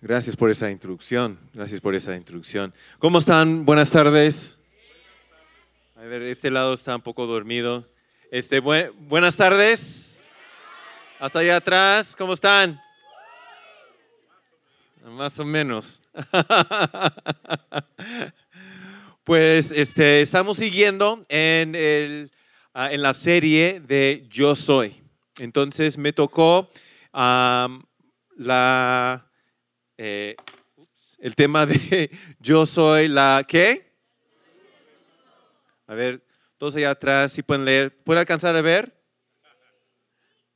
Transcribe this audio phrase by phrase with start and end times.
[0.00, 1.38] Gracias por esa introducción.
[1.52, 2.72] Gracias por esa introducción.
[2.98, 3.64] ¿Cómo están?
[3.64, 4.58] Buenas tardes.
[5.96, 7.88] A ver, este lado está un poco dormido.
[8.30, 10.24] Este, bue- buenas tardes.
[11.18, 12.80] Hasta allá atrás, ¿cómo están?
[15.04, 16.00] Más o menos.
[19.24, 22.32] Pues este, estamos siguiendo en, el,
[22.72, 25.02] ah, en la serie de Yo Soy.
[25.36, 26.70] Entonces me tocó
[27.12, 27.68] la,
[29.98, 30.36] eh,
[31.18, 33.92] el tema de Yo Soy la ¿qué?
[35.88, 36.22] A ver,
[36.58, 37.96] todos allá atrás, si pueden leer.
[38.04, 38.94] ¿Pueden alcanzar a ver?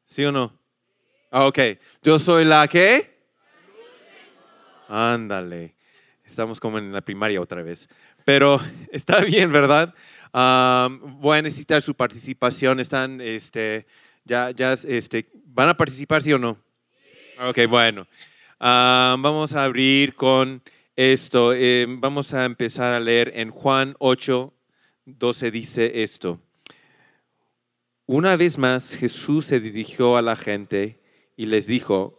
[0.06, 0.58] ¿Sí o no?
[1.30, 1.58] Ah, ok.
[2.02, 3.18] Yo soy la ¿qué?
[4.88, 5.74] Ándale.
[6.24, 7.88] Estamos como en la primaria otra vez.
[8.24, 8.60] Pero
[8.92, 9.94] está bien, ¿verdad?
[10.32, 12.78] Am, voy a necesitar su participación.
[12.78, 13.86] Están, este,
[14.24, 16.58] ya, ya, este, ¿van a participar, sí o no?
[17.40, 18.06] Ok, bueno.
[18.64, 20.62] Am, vamos a abrir con
[20.94, 21.52] esto.
[21.52, 24.54] Eh, vamos a empezar a leer en Juan 8,
[25.04, 26.40] 12 dice esto.
[28.06, 31.00] Una vez más Jesús se dirigió a la gente
[31.36, 32.16] y les dijo,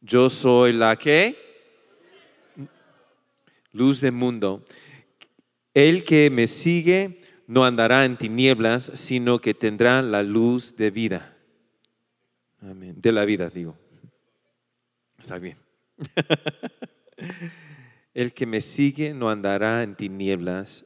[0.00, 1.36] yo soy la que
[3.70, 4.64] luz del mundo.
[5.72, 11.36] El que me sigue no andará en tinieblas, sino que tendrá la luz de vida.
[12.60, 12.96] Amén.
[13.00, 13.83] De la vida, digo.
[15.24, 15.56] Está bien.
[18.12, 20.84] El que me sigue no andará en tinieblas,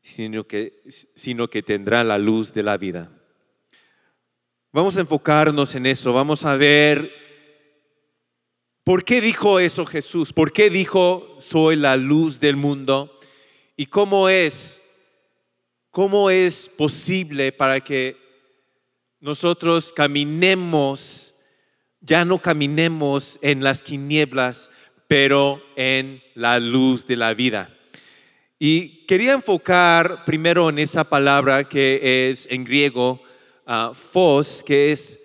[0.00, 0.80] sino que,
[1.14, 3.12] sino que tendrá la luz de la vida.
[4.72, 7.12] Vamos a enfocarnos en eso, vamos a ver
[8.84, 13.20] por qué dijo eso Jesús, por qué dijo soy la luz del mundo
[13.76, 14.82] y cómo es,
[15.90, 18.16] cómo es posible para que
[19.20, 21.27] nosotros caminemos,
[22.00, 24.70] ya no caminemos en las tinieblas,
[25.06, 27.74] pero en la luz de la vida.
[28.58, 33.20] Y quería enfocar primero en esa palabra que es en griego
[33.94, 35.18] phos, que es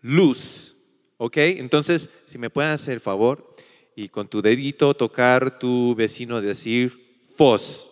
[0.00, 0.74] luz.
[1.16, 1.36] ¿Ok?
[1.36, 3.56] Entonces, si me pueden hacer el favor
[3.96, 7.90] y con tu dedito tocar tu vecino decir phos.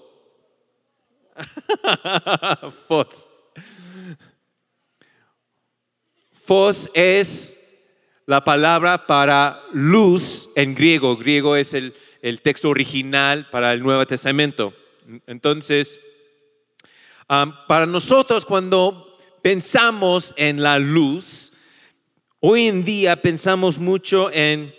[2.88, 3.28] phos.
[6.44, 7.56] Phos es
[8.26, 11.16] la palabra para luz en griego.
[11.16, 14.75] Griego es el, el texto original para el Nuevo Testamento.
[15.26, 16.00] Entonces,
[17.28, 21.53] para nosotros cuando pensamos en la luz,
[22.41, 24.75] hoy en día pensamos mucho en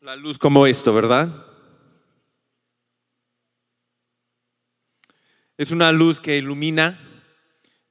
[0.00, 1.46] la luz como esto, ¿verdad?
[5.56, 6.98] Es una luz que ilumina,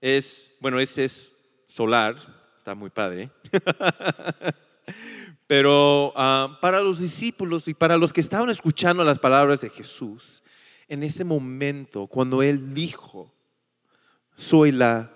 [0.01, 1.31] es, bueno, este es
[1.67, 2.36] solar,
[2.67, 3.31] está muy padre.
[5.47, 10.43] Pero ah, para los discípulos y para los que estaban escuchando las palabras de Jesús,
[10.89, 13.33] en ese momento, cuando Él dijo,
[14.35, 15.13] soy la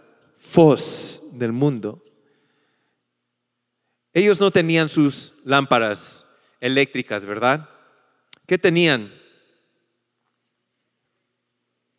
[0.56, 2.02] voz del mundo,
[4.14, 6.26] ellos no tenían sus lámparas
[6.62, 7.68] eléctricas, ¿verdad?
[8.48, 9.14] ¿Qué tenían?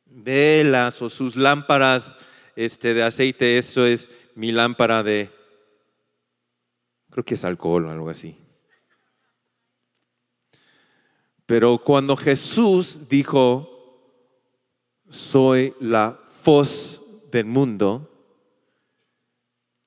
[0.06, 2.18] Velas o sus lámparas
[2.56, 3.58] este, de aceite.
[3.58, 5.41] Esto es mi lámpara de,
[7.12, 8.36] creo que es alcohol o algo así.
[11.46, 13.68] Pero cuando Jesús dijo,
[15.10, 18.08] soy la voz del mundo,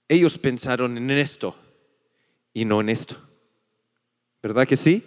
[0.08, 1.56] ellos pensaron en esto
[2.53, 3.18] y no en esto.
[4.44, 5.03] ¿Verdad que sí?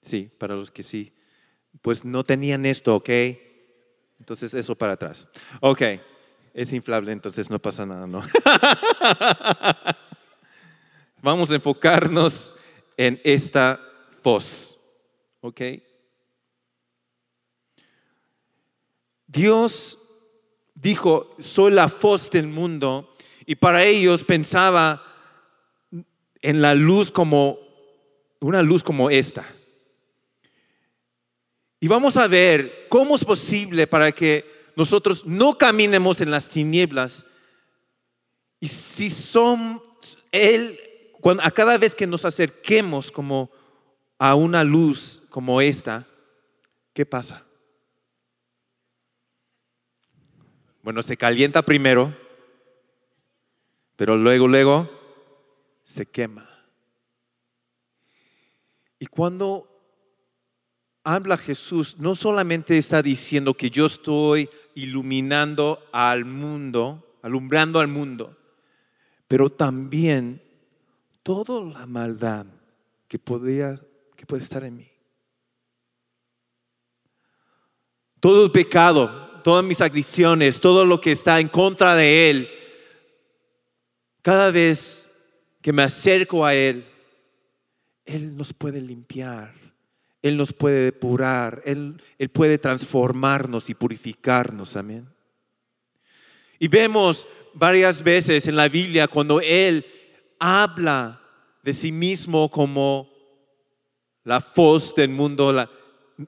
[0.00, 1.12] Sí, para los que sí.
[1.82, 3.10] Pues no tenían esto, ¿ok?
[4.18, 5.28] Entonces eso para atrás.
[5.60, 5.82] Ok,
[6.54, 8.22] es inflable, entonces no pasa nada, ¿no?
[11.22, 12.54] Vamos a enfocarnos
[12.96, 13.80] en esta
[14.24, 14.78] voz,
[15.40, 15.60] ¿ok?
[19.28, 19.98] Dios
[20.74, 23.14] dijo, soy la voz del mundo,
[23.46, 25.02] y para ellos pensaba
[26.40, 27.58] en la luz como
[28.40, 29.48] una luz como esta.
[31.78, 37.24] Y vamos a ver cómo es posible para que nosotros no caminemos en las tinieblas.
[38.60, 39.82] Y si son
[40.30, 40.78] Él,
[41.42, 43.50] a cada vez que nos acerquemos como
[44.18, 46.06] a una luz como esta,
[46.92, 47.44] ¿qué pasa?
[50.82, 52.16] Bueno, se calienta primero,
[53.96, 54.90] pero luego, luego
[55.84, 56.48] se quema.
[58.98, 59.68] Y cuando
[61.04, 68.36] habla Jesús, no solamente está diciendo que yo estoy iluminando al mundo, alumbrando al mundo,
[69.28, 70.42] pero también
[71.22, 72.46] toda la maldad
[73.08, 73.76] que, podía,
[74.16, 74.88] que puede estar en mí.
[78.20, 82.48] Todo el pecado, todas mis adicciones, todo lo que está en contra de Él,
[84.22, 85.10] cada vez
[85.60, 86.86] que me acerco a Él,
[88.04, 89.52] Él nos puede limpiar,
[90.22, 94.76] Él nos puede depurar, Él, Él puede transformarnos y purificarnos.
[94.76, 95.08] Amén.
[96.58, 99.84] Y vemos varias veces en la Biblia cuando Él
[100.42, 101.20] habla
[101.62, 103.08] de sí mismo como
[104.24, 105.68] la voz del mundo,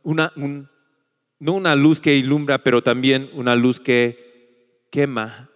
[0.05, 5.51] una, no una luz que ilumbra, pero también una luz que quema.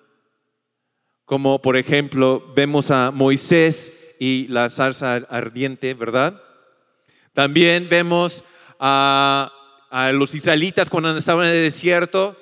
[1.25, 6.43] Como por ejemplo vemos a Moisés y la zarza ardiente, ¿verdad?
[7.35, 8.43] También vemos
[8.81, 9.53] a,
[10.13, 12.37] los israelitas cuando estaban en el desierto,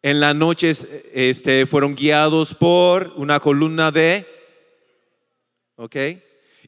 [0.00, 4.37] en las noches este, fueron guiados por una columna de,
[5.78, 5.96] ¿ok?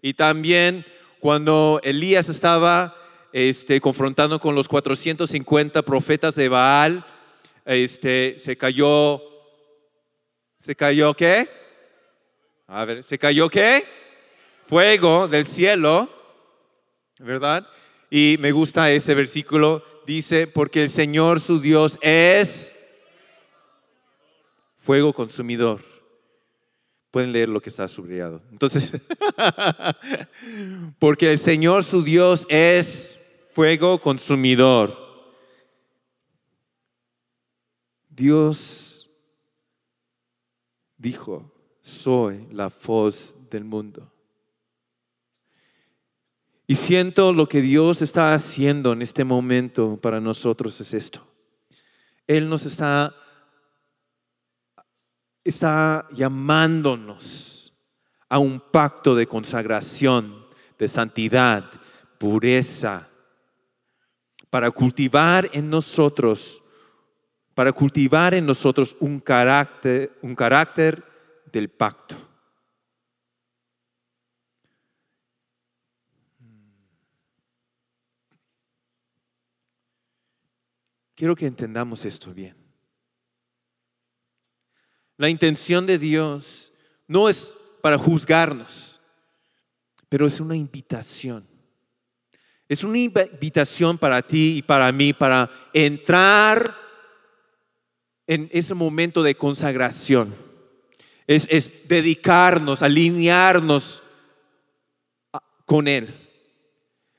[0.00, 0.86] Y también
[1.18, 2.96] cuando Elías estaba
[3.32, 7.04] este, confrontando con los 450 profetas de Baal,
[7.64, 9.20] este, se cayó,
[10.58, 11.48] ¿se cayó qué?
[12.66, 13.84] A ver, ¿se cayó qué?
[14.66, 16.08] Fuego del cielo,
[17.18, 17.66] ¿verdad?
[18.10, 22.72] Y me gusta ese versículo, dice, porque el Señor su Dios es
[24.78, 25.89] fuego consumidor.
[27.10, 28.42] Pueden leer lo que está subrayado.
[28.52, 28.92] Entonces,
[30.98, 33.18] porque el Señor su Dios es
[33.52, 34.96] fuego consumidor.
[38.08, 39.10] Dios
[40.96, 44.12] dijo, soy la voz del mundo.
[46.66, 51.26] Y siento lo que Dios está haciendo en este momento para nosotros es esto.
[52.28, 53.12] Él nos está
[55.44, 57.74] está llamándonos
[58.28, 60.46] a un pacto de consagración,
[60.78, 61.64] de santidad,
[62.18, 63.08] pureza,
[64.50, 66.62] para cultivar en nosotros,
[67.54, 71.04] para cultivar en nosotros un carácter, un carácter
[71.52, 72.16] del pacto.
[81.14, 82.59] Quiero que entendamos esto bien.
[85.20, 86.72] La intención de Dios
[87.06, 89.02] no es para juzgarnos,
[90.08, 91.46] pero es una invitación.
[92.66, 96.74] Es una invitación para ti y para mí para entrar
[98.26, 100.34] en ese momento de consagración.
[101.26, 104.02] Es, es dedicarnos, alinearnos
[105.66, 106.14] con Él.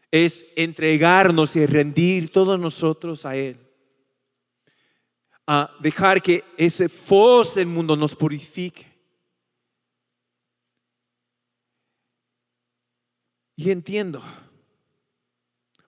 [0.09, 3.59] Es entregarnos y rendir todos nosotros a Él
[5.53, 8.85] a dejar que ese voz del mundo nos purifique.
[13.57, 14.23] Y entiendo,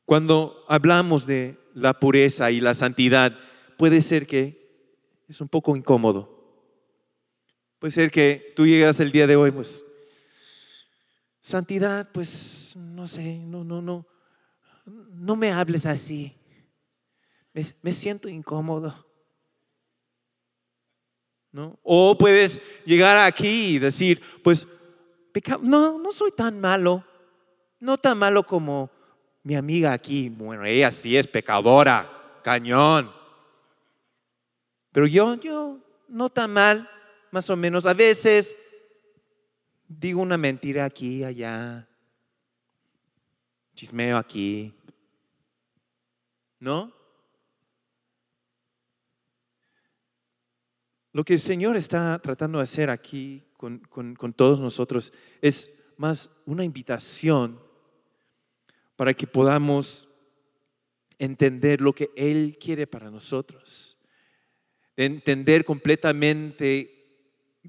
[0.03, 3.39] cuando hablamos de la pureza y la santidad,
[3.77, 6.29] puede ser que es un poco incómodo.
[7.79, 9.81] Puede ser que tú llegas el día de hoy, pues,
[11.41, 14.05] santidad, pues, no sé, no, no, no,
[14.85, 16.35] no me hables así.
[17.53, 19.12] Me, me siento incómodo.
[21.83, 24.67] O puedes llegar aquí y decir, pues,
[25.61, 27.03] no, no soy tan malo,
[27.79, 28.89] no tan malo como
[29.43, 30.29] mi amiga aquí.
[30.29, 33.11] Bueno, ella sí es pecadora, cañón.
[34.91, 36.89] Pero yo, yo, no tan mal,
[37.31, 37.85] más o menos.
[37.85, 38.55] A veces
[39.87, 41.87] digo una mentira aquí, allá,
[43.75, 44.73] chismeo aquí,
[46.59, 47.02] ¿no?
[51.13, 56.65] Lo que el Señor está tratando de hacer aquí con, todos nosotros es más una
[56.65, 57.59] invitación
[58.95, 60.09] para que podamos
[61.19, 63.97] entender lo que Él quiere para nosotros,
[64.97, 66.89] entender completamente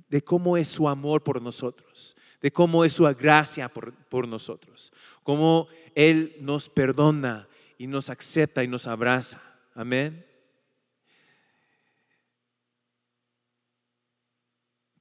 [0.08, 4.90] de cómo es su amor por nosotros, de cómo es su gracia por, por nosotros,
[5.22, 7.46] cómo Él nos perdona
[7.76, 9.40] y nos acepta y nos abraza.
[9.74, 10.33] Amén.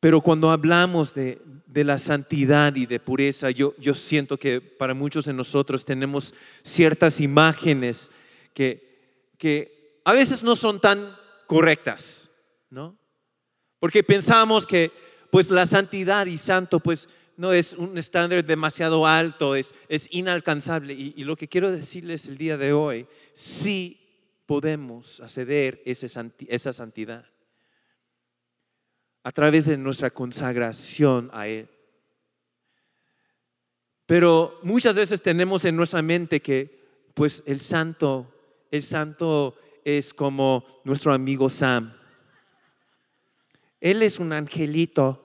[0.04, 1.40] Pero cuando hablamos de,
[1.74, 7.22] la santidad y de pureza, yo, yo siento que para muchos de nosotros tenemos ciertas
[7.22, 8.12] imágenes
[8.54, 8.92] que
[9.38, 11.16] que a veces no son tan
[11.48, 12.30] correctas,
[12.70, 12.98] ¿no?
[13.80, 14.92] Porque pensamos que
[15.32, 17.08] pues la santidad y santo pues
[17.38, 20.94] no es un estándar demasiado alto, es, es inalcanzable.
[20.94, 24.02] Y, lo que quiero decirles el día de hoy, sí
[24.46, 27.26] podemos acceder esa santidad
[29.24, 31.70] a través de nuestra consagración a Él.
[34.06, 38.34] Pero muchas veces tenemos en nuestra mente que pues el santo,
[38.70, 41.94] el santo es como nuestro amigo Sam.
[43.80, 45.20] Él es un angelito.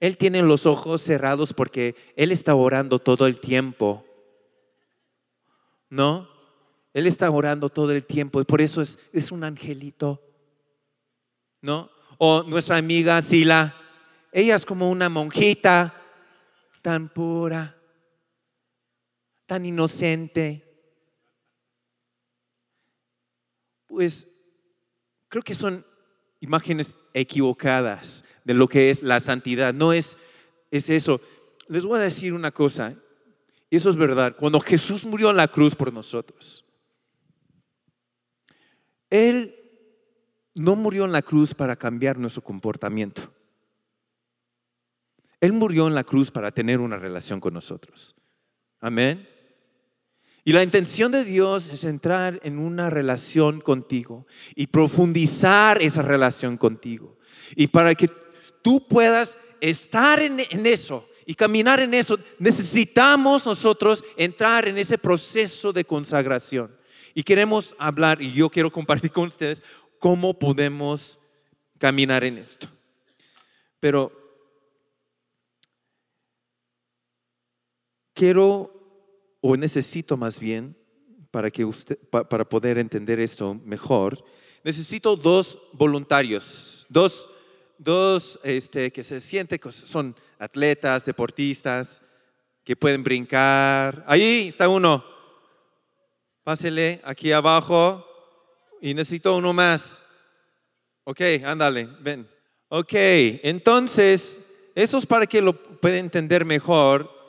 [0.00, 4.04] Él tiene los ojos cerrados porque Él está orando todo el tiempo.
[5.88, 6.28] ¿No?
[6.92, 10.20] Él está orando todo el tiempo y por eso es, es un angelito.
[11.60, 11.90] ¿No?
[12.24, 13.74] O nuestra amiga Sila,
[14.30, 16.00] ella es como una monjita
[16.80, 17.76] tan pura,
[19.44, 20.62] tan inocente.
[23.88, 24.28] Pues
[25.28, 25.84] creo que son
[26.38, 29.74] imágenes equivocadas de lo que es la santidad.
[29.74, 30.16] No es,
[30.70, 31.20] es eso.
[31.66, 32.94] Les voy a decir una cosa,
[33.68, 34.36] y eso es verdad.
[34.38, 36.64] Cuando Jesús murió en la cruz por nosotros,
[39.10, 39.61] Él
[40.54, 43.32] no murió en la cruz para cambiar nuestro comportamiento.
[45.40, 48.14] Él murió en la cruz para tener una relación con nosotros.
[48.80, 49.28] Amén.
[50.44, 56.56] Y la intención de Dios es entrar en una relación contigo y profundizar esa relación
[56.56, 57.16] contigo.
[57.54, 58.10] Y para que
[58.62, 65.72] tú puedas estar en, eso y caminar en eso, necesitamos nosotros entrar en ese proceso
[65.72, 66.74] de consagración.
[67.14, 69.62] Y queremos hablar, y yo quiero compartir con ustedes
[70.02, 71.20] cómo podemos
[71.78, 72.66] caminar en esto.
[73.78, 74.10] Pero
[78.12, 80.76] quiero o necesito más bien,
[81.30, 81.64] para, que
[82.10, 84.24] para poder entender esto mejor,
[84.64, 87.30] necesito dos voluntarios, dos,
[87.78, 92.02] dos este, que se sienten que son atletas, deportistas,
[92.64, 94.04] que pueden brincar.
[94.08, 95.04] Ahí está uno.
[96.42, 98.08] Pásele aquí abajo
[98.82, 100.02] y necesito uno más.
[101.04, 102.28] Ok, ándale, ven.
[102.68, 104.40] Ok, entonces,
[104.74, 107.22] eso es para que lo pueda entender mejor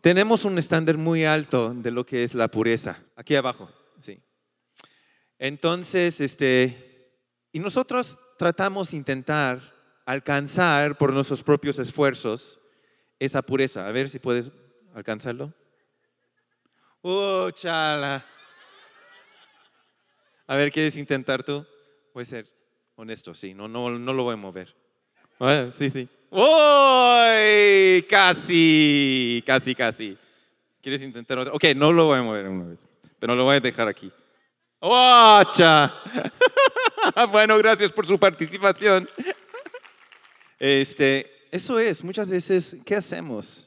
[0.00, 3.02] tenemos un estándar muy alto de lo que es la pureza.
[3.16, 3.68] Aquí abajo,
[4.00, 4.20] sí.
[5.38, 7.10] Entonces, este,
[7.50, 9.60] y nosotros tratamos de intentar
[10.04, 12.60] alcanzar por nuestros propios esfuerzos
[13.18, 13.88] esa pureza.
[13.88, 14.52] A ver si puedes
[14.94, 15.52] alcanzarlo.
[17.02, 18.24] ¡Uh, chala!
[20.48, 21.66] A ver, ¿quieres intentar tú?
[22.14, 22.46] Voy a ser
[22.94, 24.74] honesto, sí, no, no, no lo voy a mover.
[25.72, 26.08] sí, sí.
[26.30, 28.02] ¡Uy!
[28.08, 30.16] Casi, casi, casi.
[30.80, 31.52] ¿Quieres intentar otra?
[31.52, 32.86] Ok, no lo voy a mover una vez,
[33.18, 34.12] pero lo voy a dejar aquí.
[34.78, 35.92] ¡Ocha!
[37.32, 39.08] bueno, gracias por su participación.
[40.60, 43.66] Este, eso es, muchas veces, ¿qué hacemos?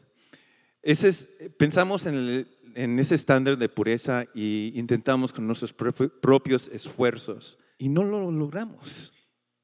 [0.82, 7.90] es, pensamos en, en ese estándar de pureza y intentamos con nuestros propios esfuerzos y
[7.90, 9.14] no lo logramos.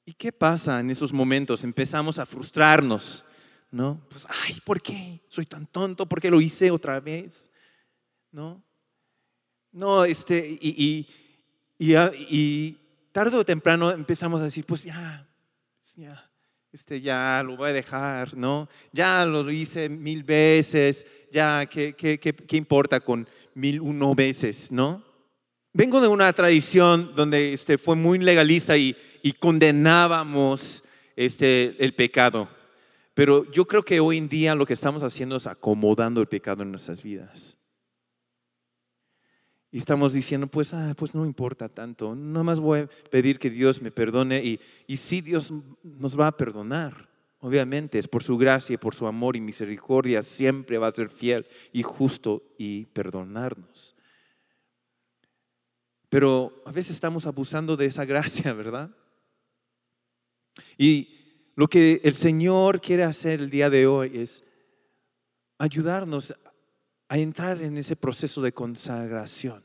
[0.06, 1.64] ¿Y qué pasa en esos momentos?
[1.64, 3.26] Empezamos a frustrarnos,
[3.72, 4.06] ¿no?
[4.10, 5.22] Pues, ay, ¿por qué?
[5.28, 7.50] Soy tan tonto, ¿por qué lo hice otra vez?
[8.32, 8.64] ¿No?
[9.72, 11.08] No, este, y,
[11.78, 12.78] y,
[13.12, 15.28] tarde o temprano empezamos a decir, pues ya,
[15.96, 16.25] ya,
[16.75, 18.67] este, ya lo voy a dejar, ¿no?
[18.91, 24.74] Ya lo hice mil veces, ya, ¿qué, qué, qué, qué importa con mil uno veces,
[24.74, 25.01] ¿no?
[25.72, 30.84] Vengo de una tradición donde este, fue muy legalista y, y condenábamos
[31.15, 32.50] este, el pecado.
[33.13, 36.63] Pero yo creo que hoy en día lo que estamos haciendo es acomodando el pecado
[36.63, 37.55] en nuestras vidas.
[39.75, 43.50] Y estamos diciendo, pues, ah, pues no importa tanto, nada más voy a pedir que
[43.50, 45.51] Dios me perdone y, y sí Dios
[45.84, 47.10] nos va a perdonar.
[47.39, 51.10] Obviamente es por su gracia y por su amor y misericordia, siempre va a ser
[51.10, 53.98] fiel y justo y perdonarnos.
[56.08, 58.96] Pero a veces estamos abusando de esa gracia, ¿verdad?
[60.77, 64.41] Y lo que el Señor quiere hacer el día de hoy es
[65.58, 66.34] ayudarnos
[67.08, 69.64] a entrar en ese proceso de consagración.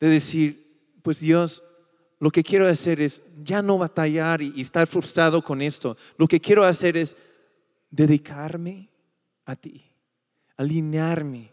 [0.00, 1.62] De decir, pues Dios,
[2.20, 5.96] lo que quiero hacer es ya no batallar y, estar frustrado con esto.
[6.16, 7.16] Lo que quiero hacer es
[7.90, 8.90] dedicarme
[9.44, 9.90] a ti,
[10.56, 11.52] alinearme,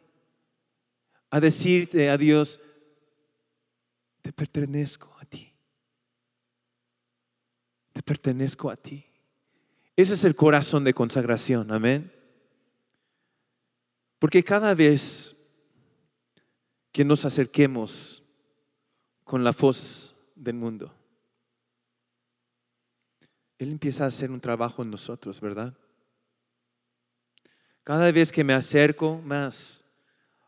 [1.30, 2.60] a decirte a Dios,
[4.22, 5.56] te pertenezco a ti
[7.96, 9.06] te pertenezco a ti.
[9.96, 12.12] Ese es el corazón de consagración, amén.
[14.26, 15.36] Porque cada vez
[16.92, 18.24] que nos acerquemos
[19.24, 20.92] con la voz del mundo.
[23.60, 25.78] Él empieza a hacer un trabajo en nosotros, ¿verdad?
[27.84, 29.86] Cada vez que me acerco más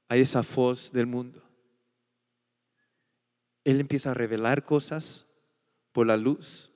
[0.10, 1.48] a esa voz del mundo,
[3.64, 5.28] Él empieza a revelar cosas
[5.92, 6.72] por la luz,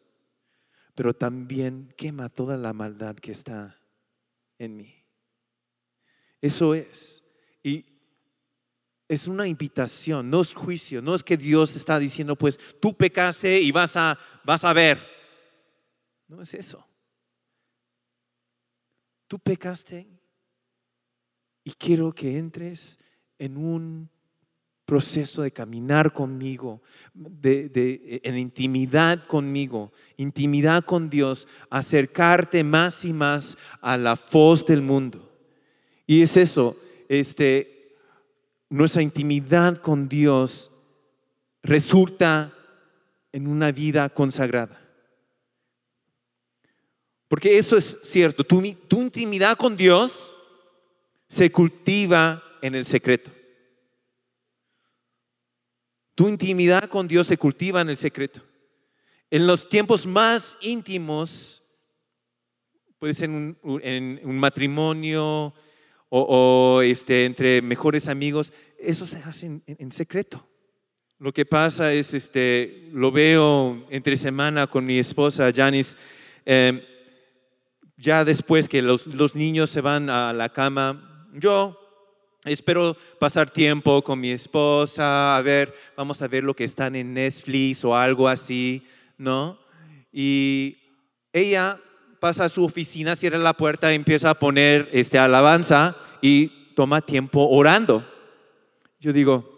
[0.94, 3.82] pero también quema toda la maldad que está
[4.60, 5.01] en mí.
[6.42, 7.24] Eso es.
[7.64, 7.86] Y
[9.08, 13.60] es una invitación, no es juicio, no es que Dios está diciendo, pues tú pecaste
[13.60, 15.00] y vas a, vas a ver.
[16.28, 16.88] No es eso.
[19.28, 20.08] Tú pecaste
[21.64, 22.98] y quiero que entres
[23.38, 24.10] en un
[24.86, 26.82] proceso de caminar conmigo,
[27.14, 34.82] de, en intimidad conmigo, intimidad con Dios, acercarte más y más a la voz del
[34.82, 35.31] mundo.
[36.12, 36.76] Y es eso,
[37.08, 37.96] este,
[38.68, 40.70] nuestra intimidad con Dios
[41.64, 42.54] resulta
[43.32, 44.78] en una vida consagrada.
[47.30, 50.36] Porque eso es cierto, tu, intimidad con Dios
[51.30, 53.32] se cultiva en el secreto.
[56.14, 58.42] Tu intimidad con Dios se cultiva en el secreto.
[59.30, 61.64] En los tiempos más íntimos,
[63.00, 65.54] puede ser en un matrimonio
[66.14, 70.46] o, este, entre mejores amigos, eso se hace en, secreto.
[71.18, 75.96] Lo que pasa es, este, lo veo entre semana con mi esposa, Janice,
[76.46, 76.82] em,
[77.96, 81.80] ya después que los, los niños se van a la cama, yo
[82.44, 87.14] espero pasar tiempo con mi esposa, a ver, vamos a ver lo que están en
[87.14, 88.86] Netflix o algo así,
[89.18, 89.60] ¿no?
[90.12, 90.78] Y
[91.32, 91.80] ella
[92.22, 97.50] pasa a su oficina, cierra la puerta, empieza a poner este, alabanza y toma tiempo
[97.50, 98.06] orando.
[99.00, 99.50] Yo digo,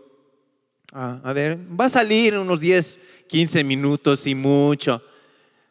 [0.94, 5.04] ah, a ver, va a salir unos 10, 15 minutos y mucho.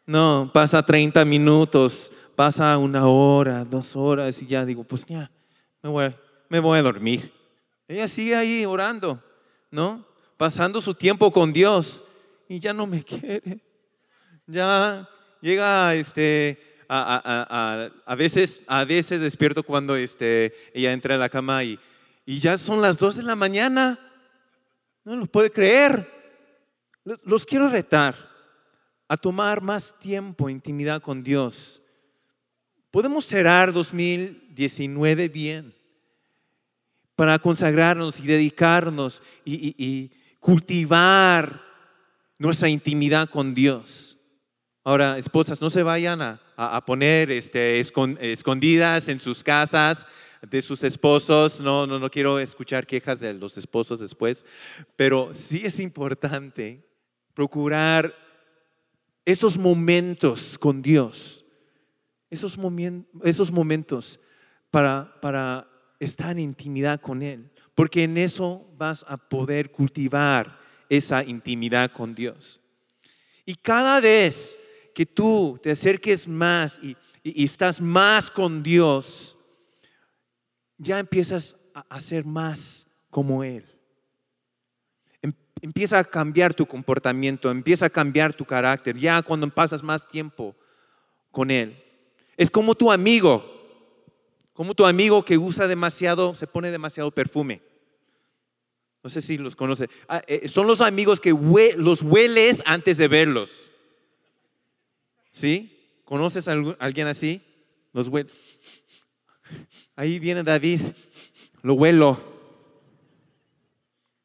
[0.05, 5.31] No, pasa 30 minutos, pasa una hora, dos horas y ya digo, pues ya,
[5.81, 6.15] me voy,
[6.47, 7.33] me voy a dormir.
[7.87, 9.19] Ella sigue ahí orando,
[9.71, 10.05] ¿no?
[10.37, 12.03] Pasando su tiempo con Dios
[12.47, 13.63] y ya no me quiere.
[14.45, 15.09] Ya
[15.41, 21.63] llega este, a, a, veces, a veces despierto cuando este, ella entra a la cama
[21.63, 21.79] y,
[22.25, 23.99] y ya son las dos de la mañana.
[25.03, 26.09] No lo puede creer.
[27.23, 28.15] Los quiero retar
[29.07, 31.83] a tomar más tiempo, intimidad con Dios
[32.93, 35.73] Podemos cerrar 2019 bien
[37.15, 41.59] para consagrarnos y dedicarnos y, cultivar
[42.37, 44.12] nuestra intimidad con Dios.
[44.83, 50.07] Ahora, esposas, no se vayan a, poner este, escondidas en sus casas
[50.41, 51.61] de sus esposos.
[51.61, 54.45] No, no, no quiero escuchar quejas de los esposos después,
[54.95, 56.85] pero sí es importante
[57.33, 58.13] procurar
[59.25, 61.43] esos momentos con Dios
[62.33, 62.57] esos,
[63.23, 64.19] esos momentos
[64.71, 65.67] para, para
[65.99, 72.15] estar en intimidad con Él, porque en eso vas a poder cultivar esa intimidad con
[72.15, 72.59] Dios.
[73.45, 74.57] Y cada vez
[74.93, 79.37] que tú te acerques más y, estás más con Dios,
[80.77, 83.65] ya empiezas a, ser más como Él.
[85.21, 90.05] Em, empieza a cambiar tu comportamiento, empieza a cambiar tu carácter, ya cuando pasas más
[90.05, 90.53] tiempo
[91.31, 91.81] con Él.
[92.35, 93.45] Es como tu amigo,
[94.51, 97.61] como tu amigo que usa demasiado, se pone demasiado perfume.
[99.01, 99.89] No sé si los conoce.
[100.07, 101.31] Ah, eh, son los amigos que
[101.77, 103.69] los hueles antes de verlos.
[105.33, 106.01] ¿Sí?
[106.05, 107.41] ¿Conoces a alguien así?
[107.91, 108.29] Los huele.
[109.95, 110.81] Ahí viene David,
[111.61, 112.33] lo huelo.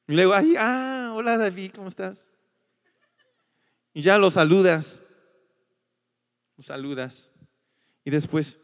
[0.06, 2.30] Y luego, ahí, ah, hola David, ¿cómo estás?
[3.92, 5.00] Y ya lo saludas.
[6.56, 7.30] Lo saludas.
[8.04, 8.58] Y después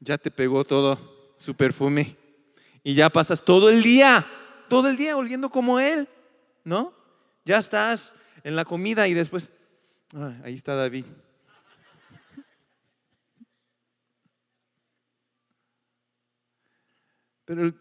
[0.00, 2.16] ya te pegó todo su perfume.
[2.82, 4.26] Y ya pasas todo el día,
[4.68, 6.08] todo el día oliendo como él,
[6.64, 6.94] ¿no?
[7.44, 9.48] Ya estás en la comida y después,
[10.42, 11.04] ahí está David.
[17.44, 17.74] Pero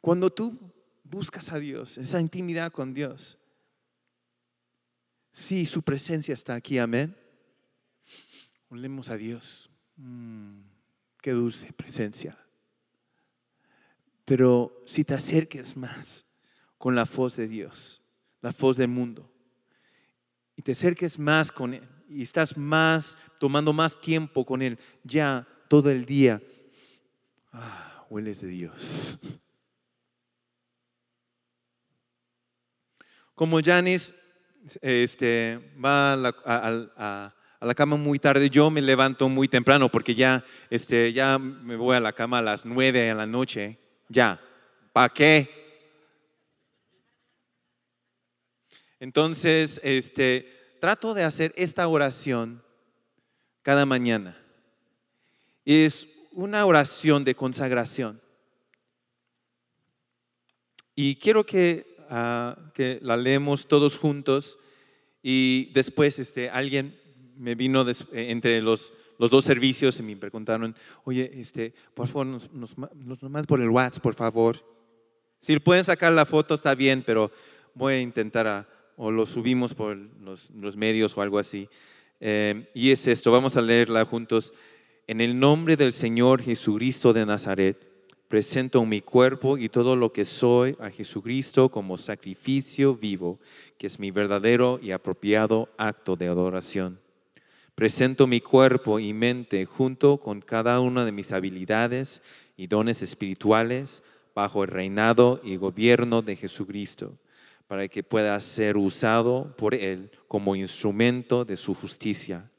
[0.00, 0.72] cuando tú
[1.02, 3.38] buscas a Dios, esa intimidad con Dios,
[5.32, 7.16] sí, su presencia está aquí, amén.
[8.68, 9.70] Olemos a Dios.
[9.96, 10.60] Mm,
[11.20, 12.38] qué dulce presencia.
[14.24, 16.24] Pero si te acerques más
[16.78, 18.02] con la voz de Dios,
[18.40, 19.31] la voz del mundo,
[20.56, 25.46] y te acerques más con Él, y estás más, tomando más tiempo con Él, ya
[25.68, 26.42] todo el día,
[27.52, 29.18] ah, hueles de Dios.
[33.34, 34.12] Como Janice
[34.80, 40.16] este, va a la, a la cama muy tarde, yo me levanto muy temprano porque
[40.16, 43.78] ya, este, ya me voy a la cama a las nueve de la noche.
[44.08, 44.40] Ya,
[44.92, 45.61] ¿para qué?
[49.02, 52.62] Entonces, este, trato de hacer esta oración
[53.62, 54.40] cada mañana.
[55.64, 58.22] Es una oración de consagración.
[60.94, 64.56] Y quiero que, ah, que la leemos todos juntos
[65.20, 66.96] y después este, alguien
[67.36, 72.26] me vino eh, entre los, los dos servicios y me preguntaron, oye, este, por favor,
[72.26, 72.76] nos, nos,
[73.48, 74.64] por el WhatsApp, por favor.
[75.40, 77.32] Si pueden sacar la foto está bien, pero
[77.74, 81.68] voy a intentar a- o lo subimos por los, medios o algo así.
[82.20, 84.54] Eh, y es esto, vamos a leerla juntos.
[85.06, 87.92] En el nombre del Señor Jesucristo de Nazaret,
[88.28, 93.38] presento mi cuerpo y todo lo que soy a Jesucristo como sacrificio vivo,
[93.76, 96.98] que es mi verdadero y apropiado acto de adoración.
[97.74, 102.22] Presento mi cuerpo y mente junto con cada una de mis habilidades
[102.56, 104.02] y dones espirituales
[104.34, 107.12] bajo el reinado y gobierno de Jesucristo,
[107.72, 112.50] para que pueda ser usado por Él como instrumento de su justicia.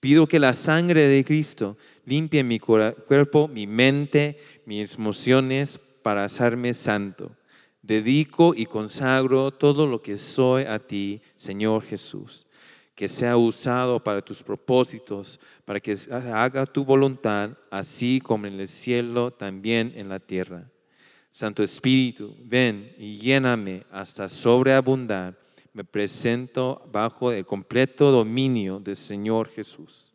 [0.00, 6.72] Pido que la sangre de Cristo limpie mi cuerpo, mi mente, mis emociones para hacerme
[6.72, 7.30] santo.
[7.82, 12.46] Dedico y consagro todo lo que soy a ti, Señor Jesús.
[12.94, 18.68] Que sea usado para tus propósitos, para que haga tu voluntad, así como en el
[18.68, 20.70] cielo, también en la tierra.
[21.38, 25.38] Santo Espíritu, ven y lléname hasta sobreabundar.
[25.72, 30.12] Me presento bajo el completo dominio del Señor Jesús.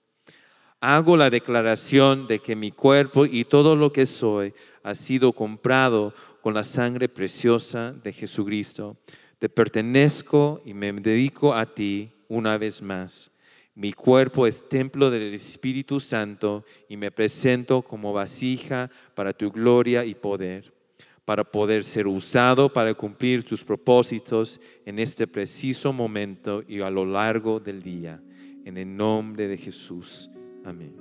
[0.81, 6.13] Hago la declaración de que mi cuerpo y todo lo que soy ha sido comprado
[6.41, 8.97] con la sangre preciosa de Jesucristo.
[9.39, 13.31] Te pertenezco y me dedico a ti una vez más.
[13.75, 20.03] Mi cuerpo es templo del Espíritu Santo y me presento como vasija para tu gloria
[20.03, 20.82] y poder
[21.25, 27.05] para poder ser usado para cumplir tus propósitos en este preciso momento y a lo
[27.05, 28.21] largo del día.
[28.65, 30.29] En el nombre de Jesús.
[30.65, 30.95] Amén.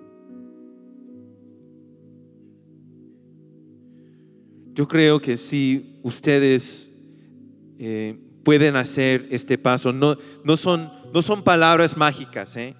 [4.75, 6.93] Yo creo que si ustedes
[7.79, 12.75] eh, pueden hacer este paso, no, no, son, no son palabras mágicas, ¿eh?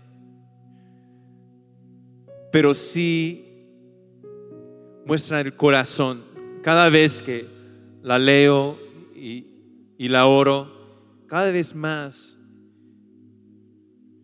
[2.51, 3.45] pero sí
[5.05, 6.32] muestran el corazón
[6.63, 7.47] cada vez que
[8.03, 8.79] la leo
[9.15, 9.47] y,
[9.99, 10.71] la oro,
[11.27, 12.39] cada vez más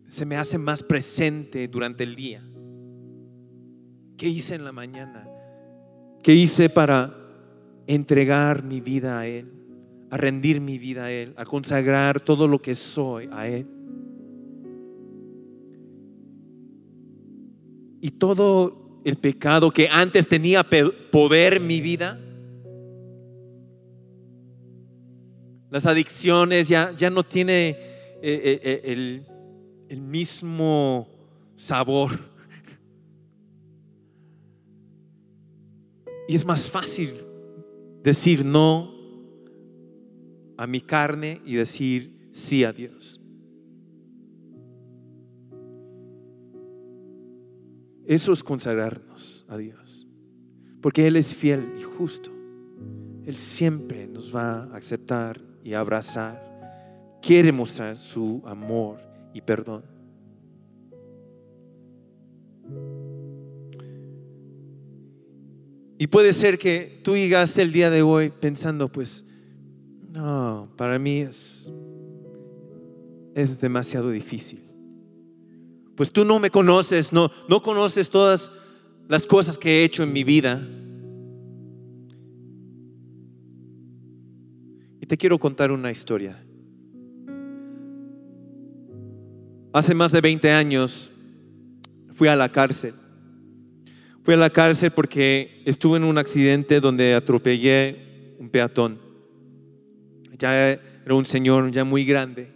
[0.07, 2.43] se me hace más presente durante el día.
[4.17, 5.27] ¿Qué hice en la mañana?
[6.21, 7.15] ¿Qué hice para
[7.87, 9.47] entregar mi vida a Él?
[10.09, 13.67] A rendir mi vida a Él, a consagrar todo lo que soy a Él.
[18.01, 20.65] Y todo el pecado que antes tenía
[21.11, 22.19] poder en mi vida,
[25.69, 27.79] Las adicciones ya, ya no tiene eh,
[28.21, 29.25] eh, el,
[29.87, 31.07] el mismo
[31.55, 32.19] sabor.
[36.27, 37.13] Y es más fácil
[38.03, 38.93] decir no
[40.57, 43.19] a mi carne y decir sí a Dios.
[48.05, 50.07] Eso es consagrarnos a Dios.
[50.81, 52.31] Porque Él es fiel y justo.
[53.25, 56.41] Él siempre nos va a aceptar y abrazar.
[57.21, 58.99] Quiere mostrar su amor
[59.35, 59.83] y perdón.
[65.99, 69.23] Y puede ser que tú llegas el día de hoy pensando, pues,
[70.09, 71.71] no, para mí es,
[73.35, 74.63] es demasiado difícil.
[75.95, 78.51] Pues tú no me conoces, no, no conoces todas
[79.07, 80.67] las cosas que he hecho en mi vida.
[85.01, 86.43] Y te quiero contar una historia.
[89.71, 91.11] Hace más de 20 años
[92.15, 92.95] fui a la cárcel.
[94.23, 98.99] Fui a la cárcel porque estuve en un accidente donde atropellé un peatón.
[100.37, 102.51] Ya era un señor ya muy grande.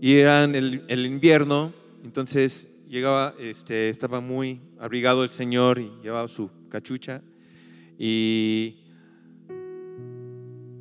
[0.00, 1.72] Y era en el, invierno,
[2.04, 7.22] entonces llegaba, este, estaba muy abrigado el señor y llevaba su cachucha.
[7.98, 8.87] Y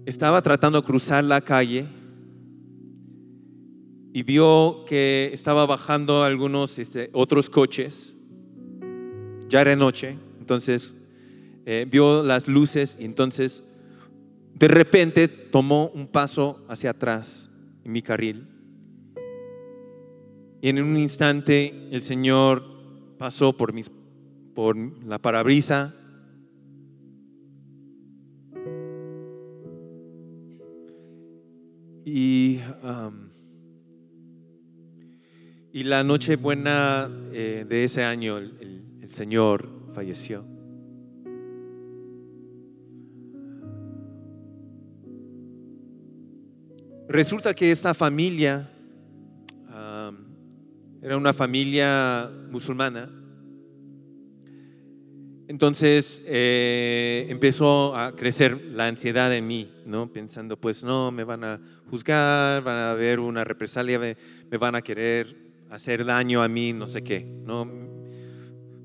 [0.08, 1.86] estaba tratando de cruzar la calle
[4.14, 8.16] y vio que estaba bajando algunos este, otros coches.
[9.50, 10.96] Ya era noche, entonces
[11.66, 13.66] eh, vio las luces y entonces
[14.54, 17.50] de repente tomó un paso hacia atrás
[17.84, 18.48] en mi carril.
[20.62, 22.64] Y en un instante el Señor
[23.18, 23.92] pasó por, mis,
[24.56, 25.97] por la parabrisa.
[32.10, 33.28] Y, um,
[35.74, 40.46] y la noche buena eh, de ese año el, Señor falleció.
[47.10, 48.70] Resulta que esta familia
[49.66, 50.18] um,
[51.02, 53.10] era una familia musulmana.
[55.48, 60.12] Entonces eh, empezó a crecer la ansiedad en mí, ¿no?
[60.12, 64.82] Pensando, pues no, me van a juzgar, van a ver una represalia, me, van a
[64.82, 65.38] querer
[65.70, 67.66] hacer daño a mí, no sé qué, ¿no?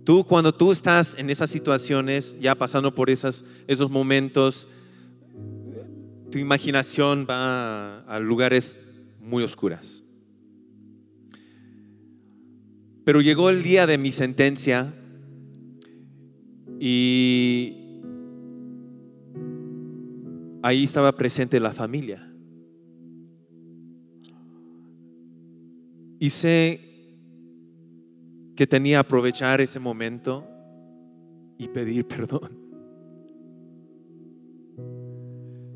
[0.04, 4.68] Tú cuando tú estás en esas situaciones, ya pasando por esos momentos,
[6.30, 8.76] tu imaginación va a, a lugares
[9.20, 10.04] muy oscuras.
[13.04, 14.94] Pero llegó el día de mi sentencia
[16.84, 17.76] y
[20.64, 22.28] ahí estaba presente la familia.
[26.18, 26.80] Y sé
[28.56, 30.44] que tenía que aprovechar ese momento
[31.56, 32.58] y pedir perdón.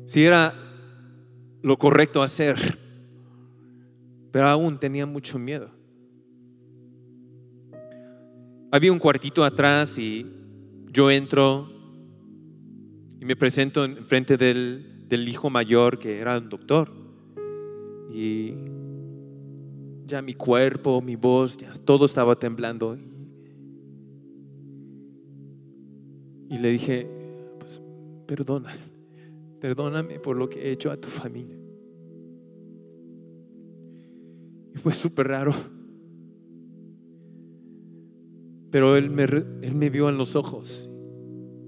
[0.07, 0.53] Si era
[1.61, 2.57] lo correcto hacer,
[4.33, 5.71] pero aún tenía mucho miedo.
[8.73, 10.33] Había un cuartito atrás y
[10.91, 11.69] yo entro
[13.19, 16.91] y me presento en frente del, del hijo mayor que era un doctor.
[18.11, 18.53] Y
[20.05, 22.97] ya mi cuerpo, mi voz, ya todo estaba temblando.
[26.49, 27.07] Y le dije,
[27.59, 27.81] pues
[28.25, 28.75] perdona,
[29.59, 31.57] perdóname por lo que he hecho a tu familia.
[34.73, 35.76] Y fue súper raro.
[38.71, 40.89] Pero él me, él me vio en los ojos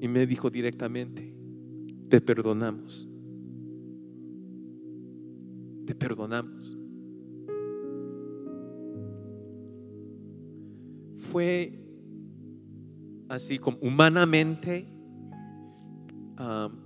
[0.01, 1.33] y me dijo directamente,
[2.09, 3.07] te perdonamos.
[5.85, 6.77] Te perdonamos.
[11.31, 11.79] Fue
[13.27, 14.88] así como humanamente
[16.38, 16.79] am,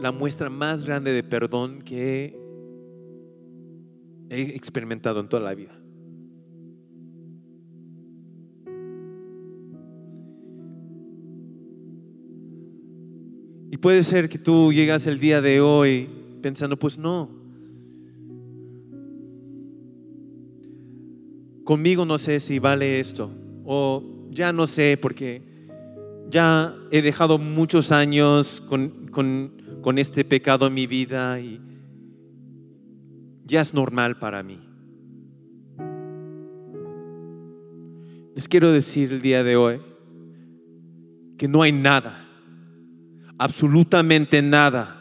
[0.00, 2.38] la muestra más grande de perdón que
[4.30, 5.81] he experimentado en toda la vida.
[13.82, 16.08] Puede ser que tú llegas el día de hoy
[16.40, 17.28] pensando, pues no,
[21.64, 23.30] conmigo no sé si vale esto,
[23.64, 25.42] o ya no sé porque
[26.30, 31.60] ya he dejado muchos años con, con- con este pecado en mi vida y
[33.44, 34.60] ya es normal para mí.
[38.34, 39.80] Les quiero decir el día de hoy
[41.36, 42.21] que no hay nada,
[43.42, 44.98] absolutamente nada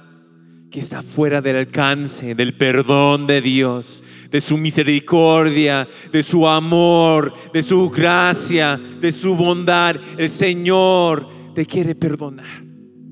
[0.72, 7.34] que está fuera del alcance del perdón de Dios, de su misericordia, de su amor,
[7.54, 9.98] de su gracia, de su bondad.
[10.18, 12.64] El Señor te quiere perdonar.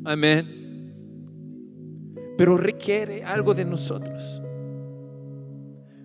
[0.04, 0.56] Amén.
[2.36, 4.42] Pero requiere algo de nosotros.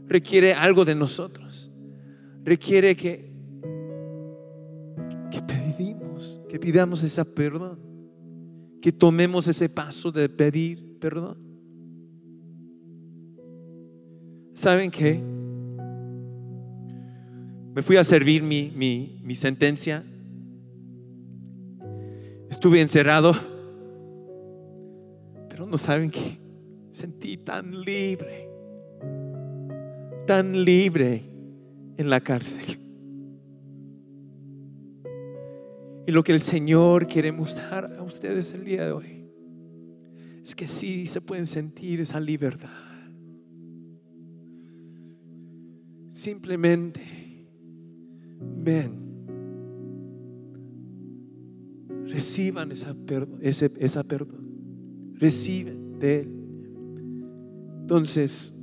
[0.06, 1.70] Requiere algo de nosotros.
[2.44, 3.32] Requiere que
[5.30, 7.93] que pedimos, que pidamos ese perdón,
[8.84, 11.38] que tomemos ese paso de pedir perdón.
[14.52, 15.18] ¿Saben qué?
[17.74, 20.04] Me fui a servir mi, mi, mi sentencia.
[22.50, 23.32] Estuve encerrado,
[25.48, 26.38] pero no saben qué.
[26.92, 28.50] Sentí tan libre,
[30.26, 31.24] tan libre
[31.96, 32.83] en la cárcel.
[36.06, 39.24] Y lo que el Señor quiere mostrar a ustedes el día de hoy
[40.44, 42.68] es que sí se pueden sentir esa libertad.
[46.12, 47.00] Simplemente
[48.58, 48.92] ven,
[52.06, 56.30] reciban esa perdón, ese, esa perdón, reciben de Él.
[57.80, 58.54] Entonces,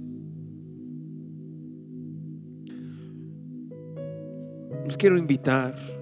[4.86, 6.01] los quiero invitar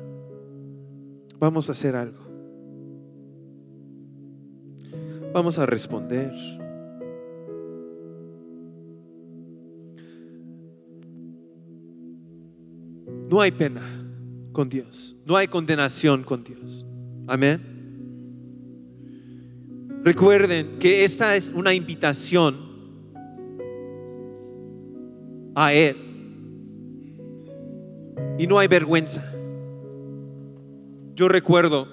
[1.39, 2.19] Vamos a hacer algo.
[5.33, 6.33] Vamos a responder.
[13.29, 13.81] No hay pena
[14.51, 15.15] con Dios.
[15.25, 16.85] No hay condenación con Dios.
[17.27, 17.61] Amén.
[20.03, 22.69] Recuerden que esta es una invitación
[25.55, 25.97] a Él.
[28.37, 29.38] Y no hay vergüenza.
[31.19, 31.85] Yo recuerdo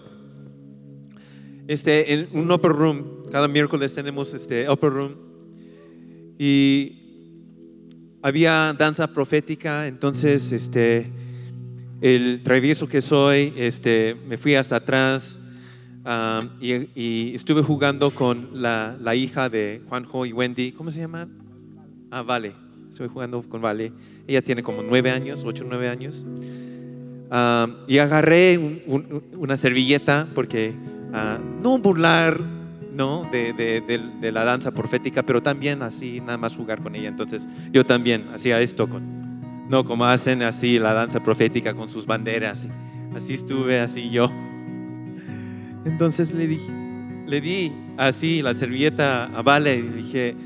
[1.67, 5.17] este, en un upper room, cada miércoles tenemos este upper room,
[6.39, 6.93] y
[8.23, 11.11] había danza profética, entonces este,
[12.01, 15.41] el travieso que soy, este, me fui hasta atrás
[16.05, 21.27] ah, y, estuve jugando con la, la, hija de Juanjo y Wendy, ¿cómo se llama?
[22.13, 22.55] Ah, Vale,
[22.89, 23.93] estuve jugando con Vale,
[24.29, 26.25] ella tiene como nueve años, ocho, nueve años,
[27.89, 28.83] y agarré
[29.37, 30.75] una servilleta porque
[31.13, 32.57] ah, no burlar
[32.97, 33.29] ¿no?
[33.31, 37.09] De, de, la danza profética, pero también así nada más jugar con ella.
[37.09, 42.07] Entonces yo también hacía esto con, no como hacen así la danza profética con sus
[42.07, 42.67] banderas.
[43.15, 44.31] Así estuve, así yo.
[45.85, 46.73] Entonces le dije,
[47.27, 50.37] le di así la servilleta a Vale y dije,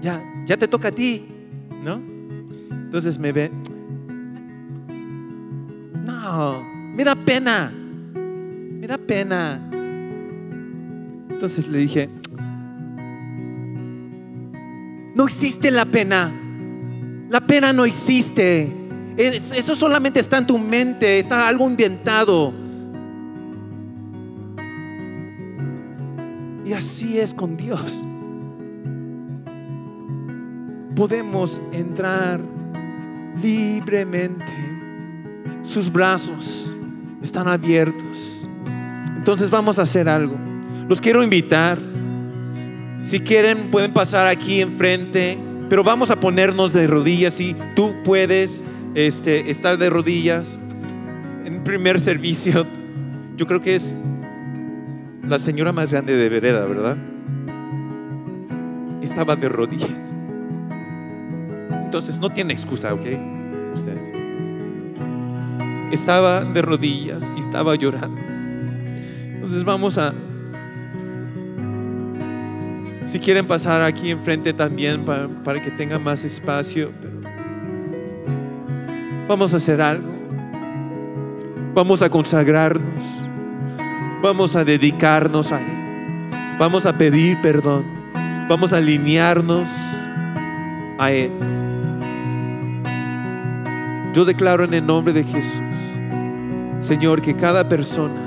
[0.00, 1.26] ya, ya te toca a ti,
[1.82, 2.00] ¿no?
[2.70, 3.50] Entonces me ve,
[6.94, 9.60] me da pena, me da pena.
[11.30, 12.10] Entonces le dije,
[15.14, 16.32] no existe la pena.
[17.30, 18.70] La pena no existe.
[19.16, 22.52] Eso solamente está en tu mente, está algo inventado.
[26.64, 28.06] Y así es con Dios.
[30.94, 32.40] Podemos entrar
[33.42, 34.69] libremente.
[35.70, 36.74] Sus brazos
[37.22, 38.48] están abiertos.
[39.16, 40.36] Entonces vamos a hacer algo.
[40.88, 41.78] Los quiero invitar.
[43.04, 47.34] Si quieren, pueden pasar aquí enfrente, pero vamos a ponernos de rodillas.
[47.34, 48.64] Si tú puedes
[48.96, 50.58] este, estar de rodillas
[51.44, 52.66] en primer servicio,
[53.36, 53.94] yo creo que es
[55.22, 56.96] la señora más grande de Vereda, ¿verdad?
[59.02, 59.96] Estaba de rodillas.
[61.84, 63.06] Entonces no tiene excusa, ¿ok?
[63.76, 64.09] Ustedes.
[65.90, 68.20] Estaba de rodillas y estaba llorando.
[69.34, 70.14] Entonces vamos a
[73.10, 76.92] si quieren pasar aquí enfrente también para, que tenga más espacio.
[79.26, 80.08] Vamos a hacer algo.
[81.74, 83.02] Vamos a consagrarnos.
[84.22, 86.30] Vamos a dedicarnos a Él.
[86.56, 87.84] Vamos a pedir perdón.
[88.48, 89.68] Vamos a alinearnos
[90.98, 91.32] a Él.
[94.14, 95.62] Yo declaro en el nombre de Jesús,
[96.90, 98.20] Señor, que cada persona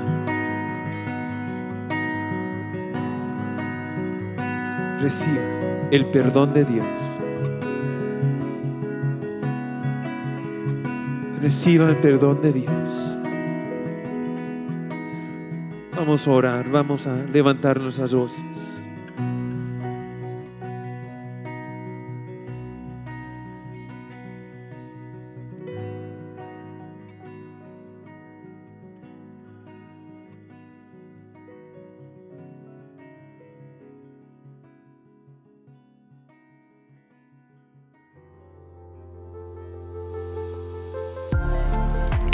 [5.02, 5.42] reciba
[5.90, 6.86] el perdón de Dios.
[11.42, 13.16] Reciba el perdón de Dios.
[15.94, 18.73] Vamos a orar, vamos a levantar nuestras voces.